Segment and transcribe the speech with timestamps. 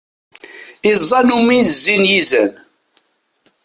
[0.89, 2.51] Iẓẓan umi i zzin yizan.